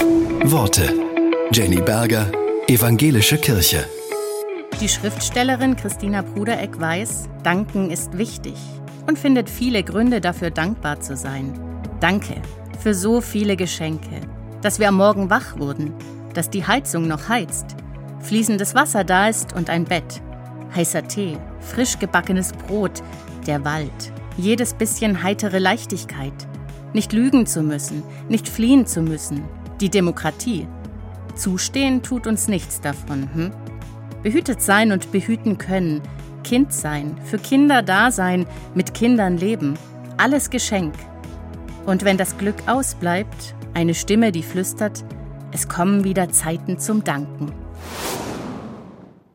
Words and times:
Worte. 0.00 0.92
Jenny 1.52 1.80
Berger, 1.80 2.30
Evangelische 2.66 3.38
Kirche. 3.38 3.84
Die 4.80 4.88
Schriftstellerin 4.88 5.76
Christina 5.76 6.22
Brudereck 6.22 6.78
weiß, 6.78 7.28
Danken 7.42 7.90
ist 7.90 8.16
wichtig 8.18 8.54
und 9.06 9.18
findet 9.18 9.48
viele 9.48 9.82
Gründe 9.82 10.20
dafür, 10.20 10.50
dankbar 10.50 11.00
zu 11.00 11.16
sein. 11.16 11.58
Danke 12.00 12.34
für 12.82 12.94
so 12.94 13.20
viele 13.20 13.56
Geschenke, 13.56 14.20
dass 14.62 14.78
wir 14.78 14.88
am 14.88 14.96
Morgen 14.96 15.30
wach 15.30 15.58
wurden, 15.58 15.94
dass 16.34 16.50
die 16.50 16.66
Heizung 16.66 17.08
noch 17.08 17.28
heizt, 17.28 17.76
fließendes 18.20 18.74
Wasser 18.74 19.04
da 19.04 19.28
ist 19.28 19.54
und 19.54 19.70
ein 19.70 19.84
Bett, 19.84 20.20
heißer 20.74 21.08
Tee, 21.08 21.38
frisch 21.60 21.98
gebackenes 21.98 22.52
Brot, 22.52 23.02
der 23.46 23.64
Wald, 23.64 24.12
jedes 24.36 24.74
bisschen 24.74 25.22
heitere 25.22 25.58
Leichtigkeit, 25.58 26.46
nicht 26.92 27.12
lügen 27.12 27.46
zu 27.46 27.62
müssen, 27.62 28.02
nicht 28.28 28.48
fliehen 28.48 28.86
zu 28.86 29.02
müssen, 29.02 29.44
die 29.80 29.90
Demokratie. 29.90 30.66
Zustehen 31.34 32.02
tut 32.02 32.26
uns 32.26 32.48
nichts 32.48 32.80
davon, 32.80 33.28
hm? 33.34 33.50
Behütet 34.22 34.62
sein 34.62 34.92
und 34.92 35.12
behüten 35.12 35.58
können, 35.58 36.00
Kind 36.42 36.72
sein, 36.72 37.16
für 37.24 37.38
Kinder 37.38 37.82
da 37.82 38.10
sein, 38.10 38.46
mit 38.74 38.94
Kindern 38.94 39.36
leben, 39.36 39.74
alles 40.16 40.50
Geschenk. 40.50 40.94
Und 41.84 42.04
wenn 42.04 42.16
das 42.16 42.38
Glück 42.38 42.56
ausbleibt, 42.66 43.54
eine 43.74 43.94
Stimme, 43.94 44.32
die 44.32 44.42
flüstert, 44.42 45.04
es 45.52 45.68
kommen 45.68 46.04
wieder 46.04 46.30
Zeiten 46.30 46.78
zum 46.78 47.04
Danken. 47.04 47.65